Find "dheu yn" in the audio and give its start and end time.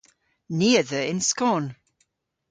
0.89-1.21